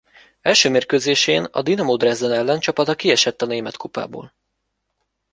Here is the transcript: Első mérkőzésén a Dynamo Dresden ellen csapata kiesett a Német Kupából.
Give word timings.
Első 0.41 0.69
mérkőzésén 0.69 1.43
a 1.43 1.61
Dynamo 1.61 1.97
Dresden 1.97 2.31
ellen 2.31 2.59
csapata 2.59 2.95
kiesett 2.95 3.41
a 3.41 3.45
Német 3.45 3.77
Kupából. 3.77 4.33